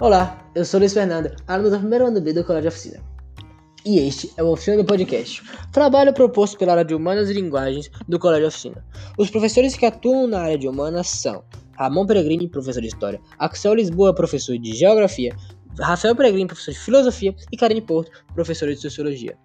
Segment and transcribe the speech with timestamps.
[0.00, 3.02] Olá, eu sou Luiz Fernando, aluno do primeiro ano B do Colégio Oficina.
[3.84, 5.42] E este é o Oficina do Podcast,
[5.72, 8.82] trabalho proposto pela área de Humanas e Linguagens do Colégio Oficina.
[9.18, 11.44] Os professores que atuam na área de Humanas são
[11.76, 15.36] Ramon Peregrini, professor de História, Axel Lisboa, professor de Geografia,
[15.78, 19.36] Rafael Peregrini, professor de Filosofia e Karine Porto, professora de Sociologia.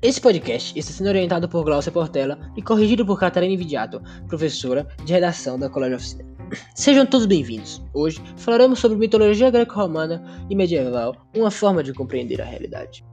[0.00, 5.12] Esse podcast está sendo orientado por Glaucia Portela e corrigido por Catarina Vidiato, professora de
[5.12, 6.35] redação da Colégio Oficina.
[6.74, 7.82] Sejam todos bem-vindos.
[7.92, 13.04] Hoje falaremos sobre mitologia greco-romana e medieval, uma forma de compreender a realidade.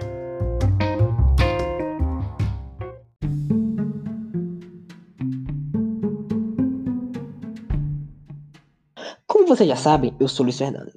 [9.25, 10.91] Como vocês já sabem, eu sou Luiz Fernando.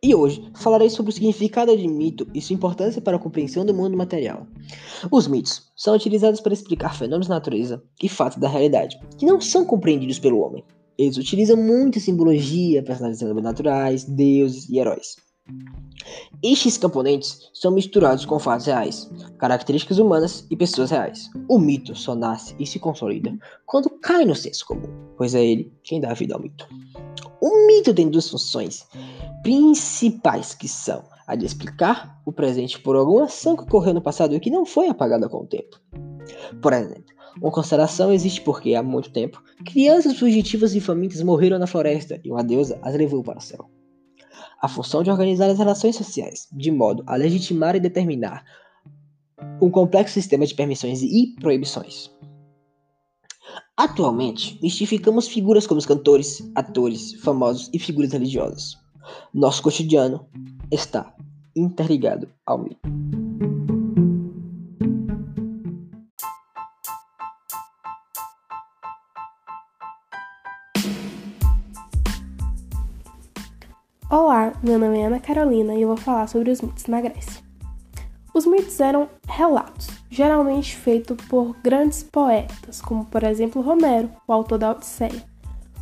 [0.00, 3.74] E hoje falarei sobre o significado de mito e sua importância para a compreensão do
[3.74, 4.46] mundo material.
[5.10, 9.40] Os mitos são utilizados para explicar fenômenos da natureza e fatos da realidade, que não
[9.40, 10.64] são compreendidos pelo homem.
[10.98, 15.14] Eles utilizam muita simbologia, personagens naturais, deuses e heróis.
[16.42, 21.30] Estes componentes são misturados com fatos reais, características humanas e pessoas reais.
[21.48, 23.32] O mito só nasce e se consolida
[23.64, 26.68] quando cai no senso comum, pois é ele quem dá vida ao mito.
[27.40, 28.86] O mito tem duas funções
[29.42, 34.34] principais que são a de explicar o presente por alguma ação que ocorreu no passado
[34.34, 35.80] e que não foi apagada com o tempo.
[36.60, 41.66] Por exemplo, uma constelação existe porque, há muito tempo, crianças fugitivas e famintas morreram na
[41.66, 43.70] floresta e uma deusa as levou para o céu.
[44.60, 48.44] A função de organizar as relações sociais, de modo a legitimar e determinar
[49.60, 52.10] um complexo sistema de permissões e proibições.
[53.76, 58.76] Atualmente, mistificamos figuras como os cantores, atores, famosos e figuras religiosas.
[59.32, 60.26] Nosso cotidiano
[60.70, 61.14] está
[61.54, 63.17] interligado ao mito.
[75.28, 77.42] Carolina e eu vou falar sobre os mitos na Grécia.
[78.32, 84.56] Os mitos eram relatos, geralmente feitos por grandes poetas, como por exemplo Romero, o autor
[84.56, 85.22] da Odisseia.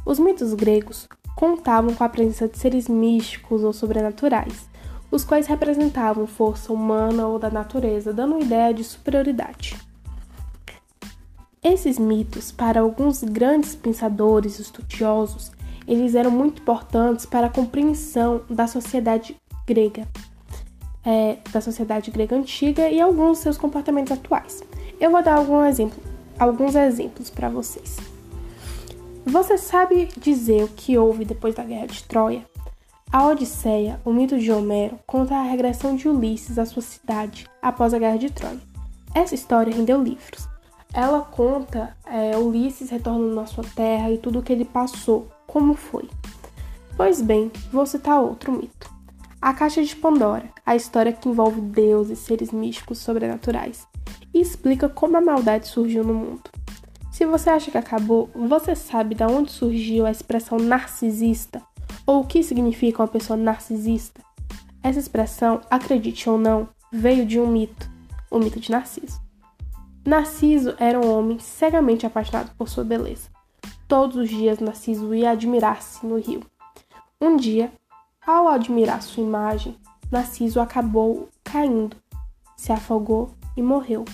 [0.05, 4.69] Os mitos gregos contavam com a presença de seres místicos ou sobrenaturais,
[5.13, 9.77] os quais representavam força humana ou da natureza, dando ideia de superioridade.
[11.63, 15.53] Esses mitos, para alguns grandes pensadores estudiosos,
[15.87, 19.37] eles eram muito importantes para a compreensão da sociedade
[19.67, 20.07] grega,
[21.05, 24.63] é, da sociedade grega antiga e alguns seus comportamentos atuais.
[25.01, 26.03] Eu vou dar algum exemplo,
[26.39, 27.97] alguns exemplos para vocês.
[29.25, 32.45] Você sabe dizer o que houve depois da Guerra de Troia?
[33.13, 37.95] A Odisseia, o mito de Homero, conta a regressão de Ulisses à sua cidade após
[37.95, 38.61] a Guerra de Troia.
[39.15, 40.49] Essa história rendeu livros.
[40.93, 45.75] Ela conta é, Ulisses retornando à sua terra e tudo o que ele passou, como
[45.75, 46.09] foi.
[46.97, 48.91] Pois bem, vou citar outro mito.
[49.41, 53.87] A Caixa de Pandora, a história que envolve deuses, seres místicos sobrenaturais,
[54.33, 56.51] e explica como a maldade surgiu no mundo.
[57.13, 61.63] Se você acha que acabou, você sabe de onde surgiu a expressão narcisista
[62.07, 64.21] ou o que significa uma pessoa narcisista?
[64.83, 67.91] Essa expressão, acredite ou não, veio de um mito,
[68.31, 69.21] o mito de Narciso.
[70.05, 73.29] Narciso era um homem cegamente apaixonado por sua beleza.
[73.89, 76.43] Todos os dias Narciso ia admirar-se no rio.
[77.21, 77.73] Um dia,
[78.27, 79.77] ao admirar sua imagem,
[80.11, 81.97] Narciso acabou caindo,
[82.57, 84.05] se afogou e morreu.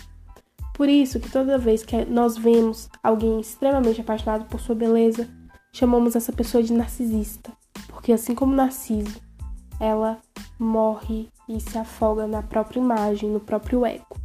[0.75, 5.29] Por isso que toda vez que nós vemos alguém extremamente apaixonado por sua beleza,
[5.73, 7.51] chamamos essa pessoa de narcisista,
[7.89, 9.21] porque assim como Narciso,
[9.81, 10.19] ela
[10.59, 14.17] morre e se afoga na própria imagem, no próprio ego.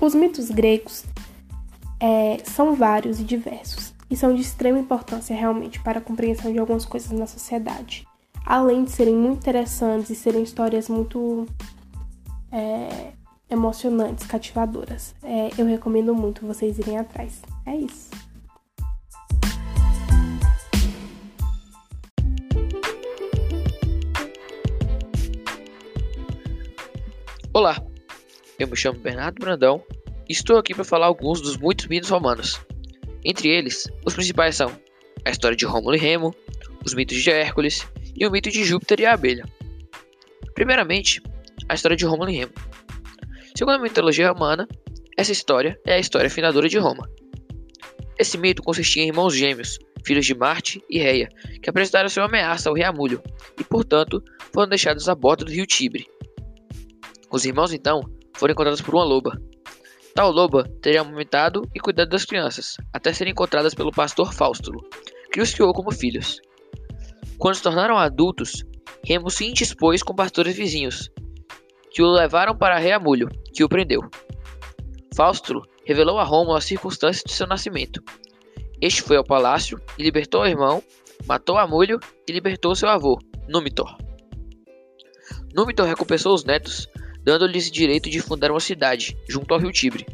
[0.00, 1.04] Os mitos gregos
[2.00, 6.58] é, são vários e diversos e são de extrema importância realmente para a compreensão de
[6.58, 8.06] algumas coisas na sociedade.
[8.44, 11.46] Além de serem muito interessantes e serem histórias muito
[12.50, 13.12] é,
[13.48, 15.14] emocionantes, cativadoras.
[15.22, 17.42] É, eu recomendo muito vocês irem atrás.
[17.66, 18.10] É isso.
[27.52, 27.76] Olá,
[28.58, 29.84] eu me chamo Bernardo Brandão
[30.32, 32.60] estou aqui para falar alguns dos muitos mitos romanos.
[33.24, 34.70] Entre eles, os principais são
[35.24, 36.34] a história de Rômulo e Remo,
[36.84, 37.86] os mitos de Hércules
[38.16, 39.44] e o mito de Júpiter e a abelha.
[40.54, 41.22] Primeiramente,
[41.68, 42.52] a história de Rômulo e Remo.
[43.56, 44.66] Segundo a mitologia romana,
[45.16, 47.10] essa história é a história fundadora de Roma.
[48.18, 51.28] Esse mito consistia em irmãos gêmeos, filhos de Marte e Reia,
[51.62, 53.22] que apresentaram sua ameaça ao rei Amulho
[53.58, 54.22] e, portanto,
[54.52, 56.06] foram deixados a bordo do rio Tibre.
[57.30, 58.00] Os irmãos, então,
[58.34, 59.40] foram encontrados por uma loba.
[60.14, 64.80] Tal loba teria amamentado e cuidado das crianças, até serem encontradas pelo pastor Faustulo,
[65.32, 66.40] que os criou como filhos.
[67.38, 68.64] Quando se tornaram adultos,
[69.04, 71.10] Remo se indispôs com pastores vizinhos,
[71.90, 74.02] que o levaram para Reamulho, que o prendeu.
[75.14, 78.02] Fausto revelou a Rômulo as circunstâncias de seu nascimento.
[78.80, 80.82] Este foi ao palácio e libertou o irmão,
[81.26, 81.98] matou Amulho
[82.28, 83.18] e libertou seu avô,
[83.48, 83.96] Númitor.
[85.54, 86.88] Númitor recompensou os netos,
[87.22, 90.06] dando-lhes direito de fundar uma cidade, junto ao rio Tibre.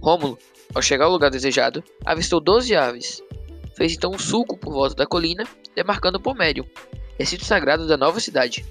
[0.00, 0.38] Rômulo,
[0.74, 3.22] ao chegar ao lugar desejado, avistou doze aves.
[3.76, 5.44] Fez então um sulco por volta da colina,
[5.74, 6.66] demarcando Pomério,
[7.18, 8.64] recinto sagrado da nova cidade.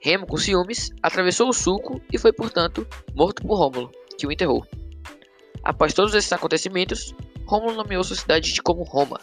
[0.00, 4.66] Remo, com ciúmes, atravessou o sulco e foi, portanto, morto por Rômulo, que o enterrou.
[5.62, 7.14] Após todos esses acontecimentos,
[7.46, 9.20] Rômulo nomeou sua cidade de como Roma.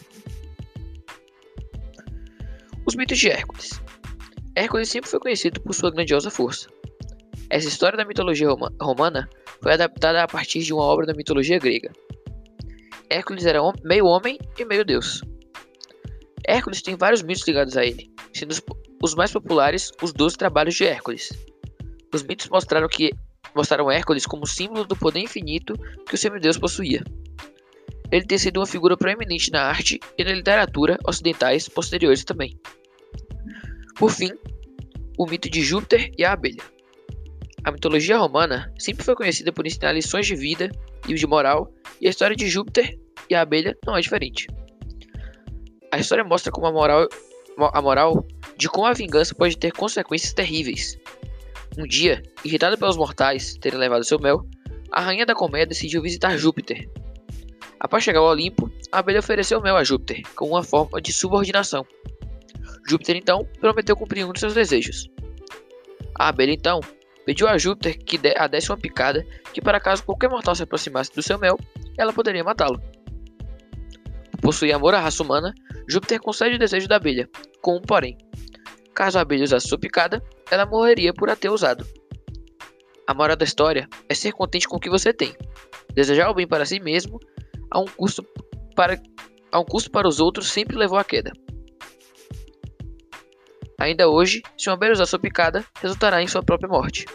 [2.86, 3.82] Os mitos de Hércules.
[4.56, 6.70] Hércules sempre foi conhecido por sua grandiosa força.
[7.50, 8.48] Essa história da mitologia
[8.82, 9.30] romana
[9.62, 11.92] foi adaptada a partir de uma obra da mitologia grega.
[13.10, 15.22] Hércules era meio homem e meio deus.
[16.48, 18.56] Hércules tem vários mitos ligados a ele, sendo
[19.02, 21.32] os mais populares os Doze Trabalhos de Hércules.
[22.14, 23.12] Os mitos mostraram que
[23.56, 25.74] mostraram Hércules como símbolo do poder infinito
[26.08, 27.04] que o semideus possuía.
[28.12, 32.58] Ele tem sido uma figura proeminente na arte e na literatura ocidentais posteriores também.
[33.98, 34.32] Por fim,
[35.18, 36.75] o mito de Júpiter e a abelha.
[37.66, 40.70] A mitologia romana sempre foi conhecida por ensinar lições de vida
[41.08, 42.96] e de moral, e a história de Júpiter
[43.28, 44.46] e a abelha não é diferente.
[45.92, 47.08] A história mostra como a moral,
[47.58, 48.24] a moral
[48.56, 50.96] de como a vingança pode ter consequências terríveis.
[51.76, 54.46] Um dia, irritada pelos mortais terem levado seu mel,
[54.92, 56.88] a rainha da colmeia decidiu visitar Júpiter.
[57.80, 61.84] Após chegar ao Olimpo, a abelha ofereceu mel a Júpiter, como uma forma de subordinação.
[62.88, 65.10] Júpiter então prometeu cumprir um de seus desejos.
[66.14, 66.80] A abelha então
[67.26, 71.14] pediu a Júpiter que a desse uma picada, que para caso qualquer mortal se aproximasse
[71.14, 71.58] do seu mel,
[71.98, 72.80] ela poderia matá-lo.
[74.32, 75.54] Por possuir amor à raça humana,
[75.90, 77.28] Júpiter concede o desejo da abelha,
[77.62, 78.18] com um porém.
[78.94, 81.86] Caso a abelha usasse sua picada, ela morreria por a ter usado.
[83.08, 85.36] A moral da história é ser contente com o que você tem,
[85.94, 87.20] desejar o bem para si mesmo,
[87.70, 88.26] a um custo
[88.76, 89.02] para,
[89.52, 91.32] a um custo para os outros sempre levou à queda.
[93.78, 97.06] Ainda hoje, se uma abelha usar sua picada, resultará em sua própria morte.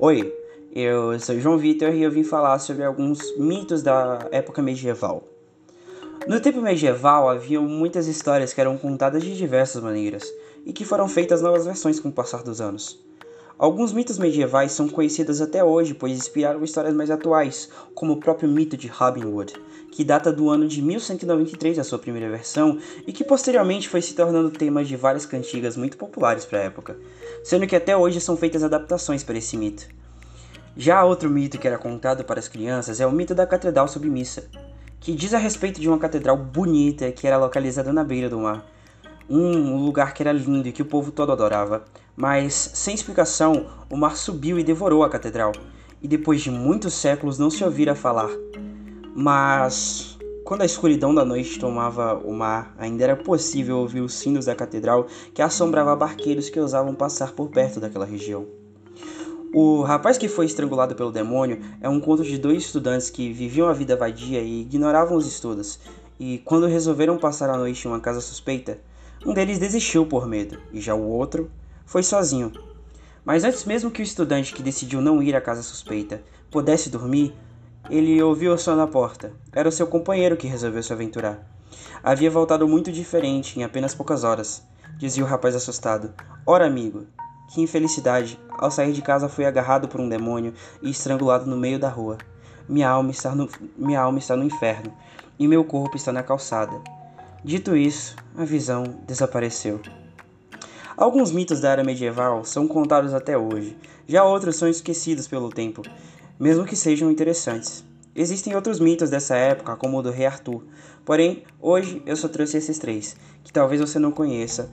[0.00, 0.34] Oi,
[0.74, 5.28] eu sou João Vitor e eu vim falar sobre alguns mitos da época medieval.
[6.26, 10.28] No tempo medieval havia muitas histórias que eram contadas de diversas maneiras
[10.66, 13.00] e que foram feitas novas versões com o passar dos anos.
[13.62, 18.48] Alguns mitos medievais são conhecidos até hoje, pois inspiraram histórias mais atuais, como o próprio
[18.48, 19.54] mito de Robin Hood,
[19.92, 24.14] que data do ano de 1193 a sua primeira versão e que posteriormente foi se
[24.14, 26.96] tornando tema de várias cantigas muito populares para a época,
[27.44, 29.86] sendo que até hoje são feitas adaptações para esse mito.
[30.76, 34.42] Já outro mito que era contado para as crianças é o mito da Catedral Submissa,
[34.98, 38.66] que diz a respeito de uma catedral bonita que era localizada na beira do mar.
[39.28, 41.84] Um lugar que era lindo e que o povo todo adorava.
[42.16, 45.52] Mas, sem explicação, o mar subiu e devorou a catedral,
[46.02, 48.30] e depois de muitos séculos não se ouvira falar.
[49.14, 54.46] Mas, quando a escuridão da noite tomava o mar, ainda era possível ouvir os sinos
[54.46, 58.46] da catedral que assombrava barqueiros que ousavam passar por perto daquela região.
[59.54, 63.68] O rapaz que foi estrangulado pelo demônio é um conto de dois estudantes que viviam
[63.68, 65.78] a vida vadia e ignoravam os estudos,
[66.18, 68.78] e quando resolveram passar a noite em uma casa suspeita,
[69.24, 71.50] um deles desistiu por medo, e já o outro
[71.86, 72.52] foi sozinho.
[73.24, 77.32] Mas antes mesmo que o estudante que decidiu não ir à casa suspeita pudesse dormir,
[77.88, 79.32] ele ouviu o som na porta.
[79.52, 81.46] Era o seu companheiro que resolveu se aventurar.
[82.02, 84.66] Havia voltado muito diferente em apenas poucas horas,
[84.98, 86.12] dizia o rapaz assustado.
[86.44, 87.06] Ora, amigo,
[87.52, 88.40] que infelicidade!
[88.50, 90.52] Ao sair de casa fui agarrado por um demônio
[90.82, 92.18] e estrangulado no meio da rua.
[92.68, 94.92] Minha alma está no, minha alma está no inferno
[95.38, 96.80] e meu corpo está na calçada.
[97.44, 99.80] Dito isso, a visão desapareceu.
[100.96, 105.82] Alguns mitos da era medieval são contados até hoje, já outros são esquecidos pelo tempo,
[106.38, 107.84] mesmo que sejam interessantes.
[108.14, 110.62] Existem outros mitos dessa época, como o do rei Arthur,
[111.04, 114.70] porém, hoje eu só trouxe esses três, que talvez você não conheça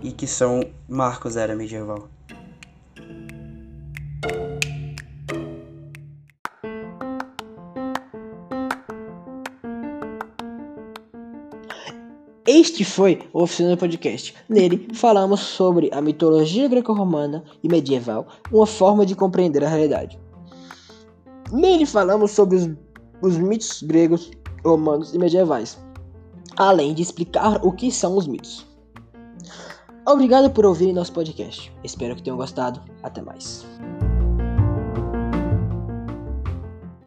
[0.00, 2.08] e que são marcos da era medieval.
[12.62, 14.32] Este foi o Oficina Podcast.
[14.48, 20.16] Nele falamos sobre a mitologia greco-romana e medieval, uma forma de compreender a realidade.
[21.50, 22.70] Nele falamos sobre os,
[23.20, 24.30] os mitos gregos,
[24.64, 25.76] romanos e medievais,
[26.56, 28.64] além de explicar o que são os mitos.
[30.06, 31.72] Obrigado por ouvirem nosso podcast.
[31.82, 32.80] Espero que tenham gostado.
[33.02, 33.66] Até mais.